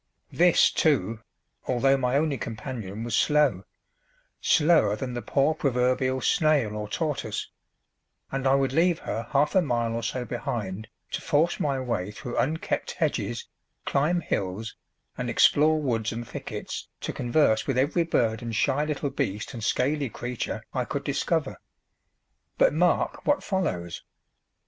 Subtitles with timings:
[0.31, 1.19] This, too,
[1.67, 3.65] although my only companion was slow
[4.41, 7.51] slower than the poor proverbial snail or tortoise
[8.31, 12.09] and I would leave her half a mile or so behind to force my way
[12.09, 13.47] through unkept hedges,
[13.85, 14.75] climb hills,
[15.19, 19.63] and explore woods and thickets to converse with every bird and shy little beast and
[19.63, 21.57] scaly creature I could discover.
[22.57, 24.01] But mark what follows.